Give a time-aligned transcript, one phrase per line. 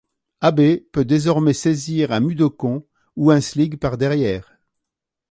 [0.39, 4.57] Abe peut désormais saisir un Mudokon ou un Slig par derrière.